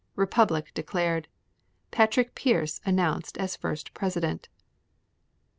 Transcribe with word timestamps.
Republic 0.15 0.71
declared. 0.73 1.27
Patrick 1.91 2.33
Pearse 2.33 2.81
announced 2.85 3.37
as 3.37 3.55
first 3.55 3.93
president. 3.93 4.49
29. 4.57 4.59